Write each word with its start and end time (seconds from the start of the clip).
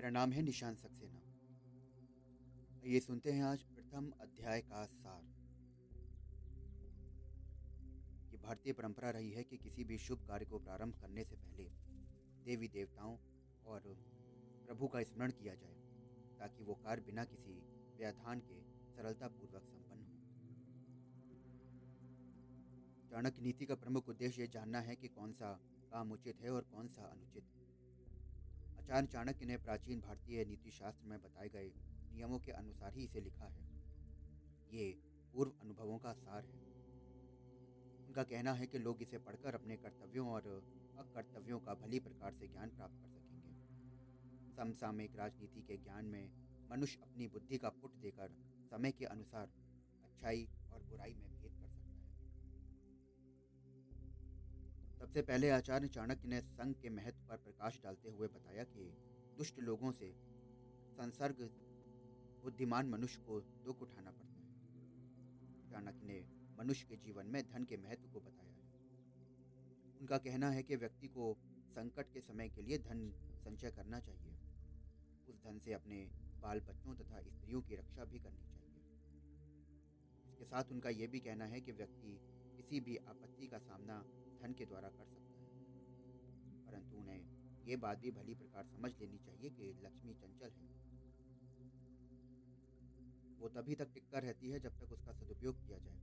मेरा 0.00 0.10
नाम 0.10 0.32
है 0.32 0.42
निशान 0.42 0.74
सक्सेना। 0.74 1.18
ये 2.84 3.00
सुनते 3.00 3.32
हैं 3.32 3.42
आज 3.44 3.62
प्रथम 3.62 4.06
अध्याय 4.20 4.60
का 4.60 4.84
सार। 4.86 5.24
ये 8.30 8.38
भारतीय 8.38 8.72
परंपरा 8.72 9.10
रही 9.10 9.30
है 9.30 9.44
कि 9.44 9.56
किसी 9.56 9.84
भी 9.84 9.98
शुभ 9.98 10.24
कार्य 10.28 10.44
को 10.44 10.58
प्रारंभ 10.58 10.94
करने 10.94 11.24
से 11.24 11.36
पहले 11.36 11.64
देवी 12.44 12.68
देवताओं 12.68 13.16
और 13.64 13.80
प्रभु 14.66 14.88
का 14.88 15.02
स्मरण 15.02 15.30
किया 15.32 15.54
जाए, 15.54 15.76
ताकि 16.38 16.64
वो 16.64 16.74
कार्य 16.74 17.02
बिना 17.02 17.24
किसी 17.24 17.60
व्यवधान 17.98 18.40
के 18.40 18.60
सरलतापूर्वक 18.96 19.62
संपन्न 19.62 20.02
हो। 20.04 20.18
चाणक्य 23.10 23.42
नीति 23.42 23.66
का 23.66 23.74
प्रमुख 23.74 24.08
उद्देश्य 24.08 24.42
ये 24.42 24.48
जानना 24.48 24.80
है 24.80 24.96
कि 24.96 25.08
कौन 25.08 25.32
सा 25.32 25.52
काम 25.92 26.12
उचित 26.12 26.40
है 26.40 26.50
और 26.50 26.62
कौन 26.62 26.88
सा 26.88 27.02
अनुचित। 27.02 27.59
आचार्य 28.90 29.06
चाणक्य 29.06 29.46
ने 29.46 29.56
प्राचीन 29.56 30.00
भारतीय 30.00 30.44
नीति 30.44 30.70
शास्त्र 30.70 31.06
में 31.06 31.22
बताए 31.22 31.48
गए 31.48 31.72
नियमों 32.12 32.38
के 32.38 32.52
अनुसार 32.52 32.94
ही 32.94 33.04
इसे 33.04 33.20
लिखा 33.20 33.44
है। 33.44 33.62
ये 34.72 34.98
पूर्व 35.32 35.52
अनुभवों 35.60 35.98
का 35.98 36.12
सार 36.12 36.44
है। 36.44 36.60
उनका 38.06 38.22
कहना 38.22 38.52
है 38.52 38.66
कि 38.66 38.78
लोग 38.78 39.02
इसे 39.02 39.18
पढ़कर 39.18 39.54
अपने 39.54 39.76
कर्तव्यों 39.76 40.28
और 40.28 40.48
अकर्तव्यों 40.98 41.60
का 41.60 41.74
भली 41.74 42.00
प्रकार 42.00 42.32
से 42.32 42.48
ज्ञान 42.48 42.68
प्राप्त 42.68 42.94
कर 43.02 43.08
सकेंगे। 43.08 43.54
समसामयिक 44.56 45.16
राजनीति 45.16 45.62
के 45.62 45.76
ज्ञान 45.76 46.04
में 46.04 46.30
मनुष्य 46.70 46.98
अपनी 47.02 47.28
बुद्धि 47.28 47.58
का 47.58 47.68
पुट 47.68 47.94
देकर 47.94 48.34
समय 48.70 48.92
के 48.92 49.04
अनुसार 49.04 49.52
अच्छाई 50.04 50.48
और 50.72 50.82
बुराई 50.82 51.14
में 51.14 51.39
सबसे 55.00 55.22
पहले 55.22 55.50
आचार्य 55.50 55.88
चाणक्य 55.88 56.28
ने 56.28 56.40
संघ 56.40 56.74
के 56.74 56.88
महत्व 56.88 57.22
पर 57.28 57.36
प्रकाश 57.36 57.80
डालते 57.82 58.08
हुए 58.08 58.28
बताया 58.28 58.64
कि 58.64 58.96
दुष्ट 59.36 59.58
लोगों 59.58 59.92
से 59.92 60.12
संसर्ग 60.98 61.50
बुद्धिमान 62.42 62.88
मनुष्य 62.88 63.20
को 63.24 63.40
दुख 63.40 63.82
उठाना 63.82 64.10
पड़ता 64.10 64.40
है। 64.40 64.52
चाणक्य 65.70 66.06
ने 66.06 66.26
मनुष्य 66.58 66.86
के 66.88 66.96
जीवन 66.96 67.26
में 67.26 67.42
धन 67.46 67.64
के 67.64 67.76
महत्व 67.76 68.08
को 68.08 68.20
बताया। 68.20 68.54
है 68.54 68.68
उनका 70.00 70.18
कहना 70.18 70.50
है 70.50 70.62
कि 70.62 70.76
व्यक्ति 70.76 71.08
को 71.08 71.38
संकट 71.76 72.10
के 72.10 72.20
समय 72.20 72.48
के 72.48 72.62
लिए 72.62 72.78
धन 72.78 73.12
संचय 73.36 73.70
करना 73.70 74.00
चाहिए। 74.00 74.36
उस 75.26 75.36
धन 75.36 75.58
से 75.58 75.72
अपने 75.72 76.10
बाल 76.42 76.60
बच्चों 76.60 76.94
तथा 76.94 77.20
स्त्रियों 77.20 77.62
की 77.62 77.74
रक्षा 77.74 78.04
भी 78.04 78.18
करनी 78.18 78.44
चाहिए। 78.44 78.82
इसके 80.24 80.44
साथ 80.44 80.64
उनका 80.70 80.90
यह 80.90 81.08
भी 81.08 81.20
कहना 81.20 81.44
है 81.44 81.60
कि 81.60 81.72
व्यक्ति 81.72 82.20
किसी 82.56 82.80
भी 82.80 82.96
आपत्ति 82.96 83.46
का 83.46 83.58
सामना 83.58 84.06
धन 84.42 84.52
के 84.52 84.66
द्वारा 84.66 84.88
कर 84.88 85.04
सकता 85.04 85.40
है। 85.40 85.50
परंतु 86.66 86.96
उन्हें 86.96 87.40
ये 87.66 87.76
बात 87.76 87.98
भी 87.98 88.10
भली 88.10 88.34
प्रकार 88.34 88.64
समझ 88.64 88.92
लेनी 89.00 89.18
चाहिए 89.18 89.50
कि 89.50 89.72
लक्ष्मी 89.82 90.14
चंचल 90.14 90.50
है। 90.50 90.80
वो 93.38 93.48
तभी 93.48 93.74
तक 93.74 93.92
टिककर 93.94 94.22
रहती 94.22 94.50
है 94.50 94.60
जब 94.60 94.70
तक 94.70 94.92
उसका 94.92 95.12
सदुपयोग 95.12 95.66
किया 95.66 95.78
जाए। 95.78 96.00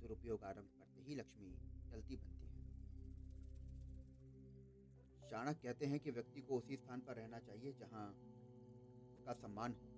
दुरुपयोग 0.00 0.44
आरंभ 0.44 0.68
करते 0.78 1.00
ही 1.00 1.14
लक्ष्मी 1.14 1.50
चलती 1.90 2.16
बनती 2.16 2.46
है। 2.46 2.58
चाणक्य 5.30 5.68
कहते 5.68 5.86
हैं 5.86 6.00
कि 6.00 6.10
व्यक्ति 6.10 6.40
को 6.40 6.58
उसी 6.58 6.76
स्थान 6.76 7.00
पर 7.00 7.16
रहना 7.16 7.38
चाहिए 7.38 7.72
जहाँ 7.72 8.08
उसका 9.12 9.32
सम्मान 9.32 9.72
हो, 9.72 9.88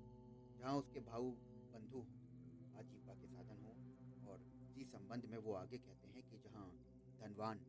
जहाँ 0.59 0.77
उसके 0.77 1.01
भाऊ 1.01 1.31
बंधु 1.73 1.99
हो, 1.99 2.07
आजीविका 2.79 3.15
के 3.15 3.27
साधन 3.27 3.63
हो 3.65 3.77
और 4.31 4.41
इसी 4.63 4.85
संबंध 4.85 5.25
में 5.25 5.39
वो 5.39 5.53
आगे 5.53 5.79
कहते 5.79 6.09
हैं 6.09 6.23
कि 6.23 6.39
जहाँ 6.39 6.67
धनवान। 7.21 7.61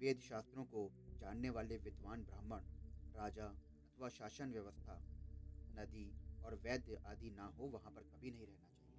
वेद 0.00 0.20
शास्त्रों 0.20 0.64
को 0.64 0.90
जानने 1.20 1.50
वाले 1.50 1.76
विद्वान 1.78 2.22
ब्राह्मण, 2.24 2.62
राजा 3.14 3.46
अथवा 3.46 4.08
शासन 4.08 4.52
व्यवस्था, 4.52 5.00
नदी 5.70 6.06
और 6.42 6.54
वैद्य 6.64 6.98
आदि 7.06 7.30
ना 7.30 7.46
हो 7.58 7.68
वहाँ 7.68 7.92
पर 7.92 8.02
कभी 8.02 8.30
नहीं 8.30 8.46
रहना 8.46 8.66
चाहिए। 8.66 8.98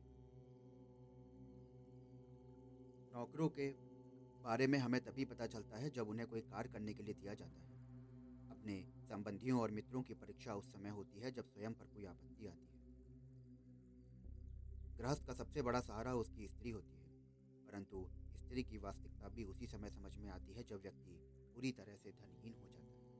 नौकरों 3.12 3.50
के 3.50 3.70
बारे 4.44 4.68
में 4.68 4.78
हमें 4.80 5.00
तभी 5.02 5.26
पता 5.26 5.48
चलता 5.48 5.78
है 5.78 5.90
जब 5.90 6.10
उन्हें 6.10 6.28
कोई 6.28 6.42
कार्य 6.42 6.70
करने 6.70 6.94
के 6.94 7.04
लिए 7.04 7.14
दिया 7.14 7.34
जाता 7.34 7.62
है। 7.62 7.70
अपने 8.50 8.76
संबंधियों 9.10 9.60
और 9.62 9.72
मित्रों 9.72 10.02
की 10.04 10.14
परीक्षा 10.14 10.56
उस 10.56 10.72
समय 10.72 10.90
होती 10.90 11.20
है 11.20 11.32
जब 11.32 11.46
स्वयं 11.46 11.74
पर 11.74 11.86
कोई 11.86 12.06
आपत्ति 12.06 12.46
आती 12.46 12.74
है। 12.76 12.82
गृहस्थ 15.00 15.26
का 15.26 15.34
सबसे 15.34 15.62
बड़ा 15.62 15.80
सहारा 15.82 16.14
उसकी 16.16 16.48
स्त्री 16.48 16.70
होती 16.70 16.96
है, 16.96 17.10
परंतु 17.68 18.10
स्त्री 18.52 18.64
की 18.64 18.78
वास्तविकता 18.78 19.30
भी 19.30 19.44
उसी 19.44 19.68
समय 19.68 19.90
समझ 19.90 20.18
में 20.18 20.30
आती 20.30 20.54
है 20.54 20.64
जब 20.64 20.82
व्यक्ति 20.82 21.20
पूरी 21.56 21.72
तरह 21.72 21.96
से 21.96 22.12
धनहीन 22.12 22.56
हो 22.62 22.68
जाता 22.68 22.84
है। 22.84 23.12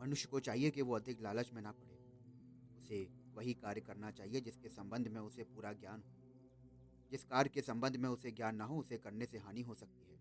मनुष्य 0.00 0.28
को 0.28 0.40
चाहिए 0.40 0.70
कि 0.70 0.82
वो 0.82 0.96
अधिक 0.96 1.20
लालच 1.20 1.52
में 1.52 1.62
ना 1.62 1.72
पड़े। 1.72 1.98
उसे 2.76 3.10
वही 3.34 3.54
कार्य 3.54 3.80
करना 3.80 4.10
चाहिए 4.10 4.40
जिसके 4.40 4.68
संबंध 4.68 5.08
में 5.08 5.20
उसे 5.20 5.44
पूरा 5.44 5.72
ज्ञान 5.72 6.02
हो। 6.02 6.14
जिस 7.10 7.24
कार्य 7.24 7.50
के 7.50 7.62
संबंध 7.62 7.96
में 7.96 8.08
उसे 8.08 8.30
ज्ञान 8.30 8.56
ना 8.56 8.64
हो, 8.64 8.80
उसे 8.80 8.98
करने 8.98 9.26
से 9.26 9.38
हानि 9.38 9.62
हो 9.62 9.74
सकती 9.74 10.12
है। 10.12 10.20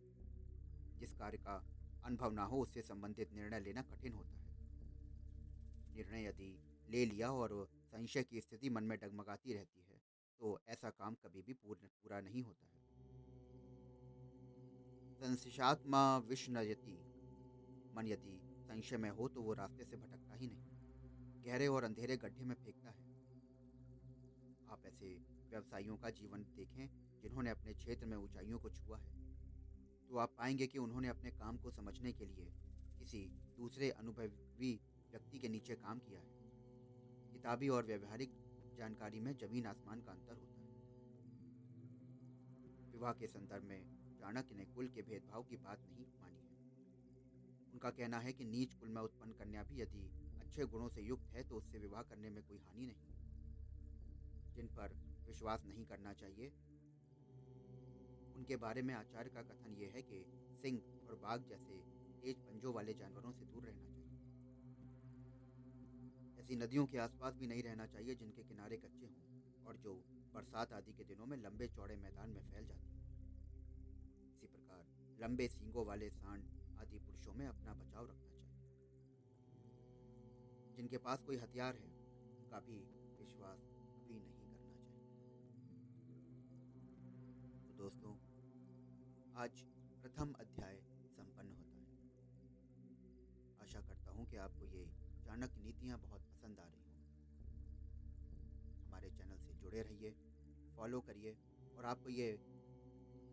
जिस 0.99 1.13
कार्य 1.13 1.37
का 1.37 1.65
अनुभव 2.03 2.31
ना 2.31 2.43
हो, 2.43 2.61
उससे 2.61 2.81
संबंधित 2.81 3.33
निर्णय 3.33 3.59
लेना 3.59 3.81
कठिन 3.81 4.13
होता 4.13 4.37
है। 4.37 4.51
निर्णय 5.95 6.23
यदि 6.25 6.59
ले 6.89 7.05
लिया 7.05 7.31
और 7.31 7.69
संशय 7.85 8.23
की 8.23 8.41
स्थिति 8.41 8.69
मन 8.69 8.83
में 8.83 8.99
डगमगाती 8.99 9.53
रहती 9.53 9.81
है 9.81 9.90
तो 10.41 10.59
ऐसा 10.69 10.89
काम 10.89 11.13
कभी 11.13 11.41
भी 11.41 11.53
पूर्ण, 11.53 11.87
पूरा 11.87 12.21
नहीं 12.21 12.43
होता 12.43 12.67
है। 12.67 12.79
संशयात्मा 15.21 16.17
विष्णयति 16.17 17.05
मन 17.95 18.07
यदि 18.07 18.41
संशय 18.61 18.97
में 18.97 19.09
हो 19.09 19.27
तो 19.27 19.41
वो 19.41 19.53
रास्ते 19.53 19.85
से 19.85 19.97
भटकता 19.97 20.35
ही 20.35 20.47
नहीं। 20.47 21.43
गहरे 21.45 21.67
और 21.67 21.83
अंधेरे 21.83 22.17
गड्ढे 22.17 22.45
में 22.45 22.55
फेंकता 22.55 22.89
है। 22.89 23.05
आप 24.69 24.85
ऐसे 24.85 25.13
व्यवसायियों 25.49 25.97
का 25.97 26.09
जीवन 26.09 26.43
देखें, 26.43 26.87
जिन्होंने 27.21 27.49
अपने 27.49 27.73
क्षेत्र 27.73 28.05
में 28.05 28.17
ऊंचाइयों 28.17 28.59
को 28.59 28.69
छुआ 28.69 28.97
है। 28.97 29.11
तो 30.09 30.17
आप 30.17 30.35
पाएँगे 30.37 30.67
कि 30.67 30.77
उन्होंने 30.77 31.07
अपने 31.07 31.31
काम 31.31 31.57
को 31.57 31.71
समझने 31.71 32.13
के 32.13 32.25
लिए 32.25 32.51
किसी 32.99 33.25
दूसरे 33.57 33.89
अनुभवी 33.89 34.81
व्यक्ति 35.11 35.39
के 35.39 35.49
नीचे 35.49 35.75
काम 35.75 35.99
किया 35.99 36.19
है। 36.19 36.31
किताबी 37.33 37.69
और 37.69 37.85
व्यवहारिक 37.85 38.33
जानकारी 38.71 39.19
में 39.19 39.35
ज़मीन 39.37 39.65
आसमान 39.67 40.01
का 40.01 40.11
अंतर 40.11 40.37
होता 40.37 40.59
है। 40.59 40.69
विवाह 42.93 43.13
के 43.13 43.27
संदर्भ 43.27 43.63
में 43.63 43.85
चाणक्य 44.19 44.55
ने 44.55 44.65
कुल 44.65 44.87
के 44.89 45.01
भेदभाव 45.01 45.43
की 45.43 45.55
बात 45.57 45.85
नहीं 45.85 46.05
मानी 46.17 46.39
है। 46.41 46.57
उनका 47.73 47.89
कहना 47.91 48.19
है 48.19 48.33
कि 48.33 48.45
नीच 48.45 48.73
कुल 48.73 48.89
में 48.89 49.01
उत्पन्न 49.01 49.33
कन्या 49.33 49.63
भी 49.63 49.81
यदि 49.81 50.09
अच्छे 50.39 50.65
गुणों 50.67 50.89
से 50.89 51.01
युक्त 51.01 51.33
है 51.33 51.43
तो 51.43 51.57
उससे 51.57 51.79
विवाह 51.79 52.01
करने 52.03 52.29
में 52.29 52.41
कोई 52.43 52.59
हानि 52.59 52.85
नहीं। 52.85 53.13
जिन 54.55 54.67
पर 54.69 54.93
विश्वास 55.25 55.65
नहीं 55.65 55.85
करना 55.85 56.13
चाहिए, 56.15 56.51
उनके 58.35 58.55
बारे 58.57 58.81
में 58.81 58.93
आचार्य 58.93 59.29
का 59.29 59.41
कथन 59.43 59.75
यह 59.75 59.91
है 59.93 60.01
कि 60.01 60.25
सिंह 60.63 60.81
और 61.07 61.15
बाघ 61.17 61.39
जैसे 61.43 61.81
तेज 62.23 62.39
पंजों 62.41 62.73
वाले 62.73 62.93
जानवरों 62.93 63.31
से 63.31 63.45
दूर 63.45 63.65
रहना 63.65 63.85
चाहिए। 63.85 64.00
ऐसी 66.51 66.59
नदियों 66.59 66.85
के 66.85 66.97
आसपास 66.97 67.35
भी 67.35 67.47
नहीं 67.47 67.63
रहना 67.63 67.85
चाहिए 67.85 68.15
जिनके 68.15 68.43
किनारे 68.43 68.77
कच्चे 68.77 69.05
हों 69.05 69.67
और 69.67 69.77
जो 69.77 69.93
बरसात 70.33 70.73
आदि 70.73 70.93
के 70.93 71.03
दिनों 71.03 71.25
में 71.25 71.37
लंबे 71.37 71.67
चौड़े 71.67 71.95
मैदान 71.95 72.29
में 72.29 72.41
फैल 72.41 72.65
जाती 72.67 72.89
हों। 72.91 73.03
इसी 74.29 74.47
प्रकार 74.47 74.85
लंबे 75.21 75.47
सींगों 75.47 75.85
वाले 75.85 76.09
सांड 76.09 76.43
आदि 76.77 76.99
पुरुषों 76.99 77.33
में 77.33 77.47
अपना 77.47 77.73
बचाव 77.73 78.05
रखना 78.05 78.29
चाहिए। 78.29 78.51
जिनके 80.75 80.97
पास 80.97 81.23
कोई 81.23 81.37
हथियार 81.37 81.75
है, 81.75 81.91
उनका 82.37 82.59
भी 82.59 82.79
विश्वास 83.19 83.59
भी 84.07 84.19
नहीं 84.19 84.33
करना 84.33 84.57
चाहिए। 84.57 84.89
तो 87.67 87.73
दोस्तों, 87.73 88.13
आज 89.35 89.61
प्रथम 90.01 90.33
अध्याय 90.33 90.81
संपन्न 91.07 91.53
होता 91.53 91.79
है। 91.79 91.87
आशा 93.61 93.81
करता 93.81 94.11
हूँ 94.11 94.25
कि 94.25 94.37
आपको 94.37 94.65
ये 94.65 95.00
चाणक्य 95.31 95.61
नीतियाँ 95.61 95.97
बहुत 95.99 96.21
पसंद 96.29 96.59
आ 96.59 96.67
रही 96.67 96.85
हों 96.85 97.03
हमारे 98.85 99.09
चैनल 99.09 99.37
से 99.37 99.53
जुड़े 99.53 99.81
रहिए, 99.81 100.11
फॉलो 100.77 100.99
करिए 101.01 101.37
और 101.77 101.85
आपको 101.85 102.09
ये 102.09 102.27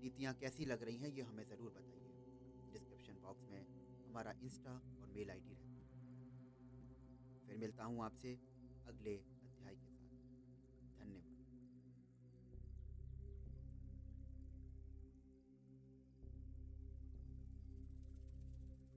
नीतियाँ 0.01 0.35
कैसी 0.35 0.65
लग 0.65 0.83
रही 0.83 0.99
हैं 0.99 1.09
ये 1.11 1.23
हमें 1.23 1.45
ज़रूर 1.45 1.73
बताइए। 1.73 2.15
डिस्क्रिप्शन 2.71 3.19
बॉक्स 3.21 3.49
में 3.49 3.67
हमारा 4.07 4.35
इंस्टा 4.41 4.81
और 4.99 5.09
मेल 5.09 5.31
आईडी 5.31 5.55
रहता 5.55 5.81
है। 5.81 5.89
फिर 7.49 7.57
मिलता 7.57 7.85
हूँ 7.85 8.05
आपसे 8.05 8.39
अगले 8.87 9.17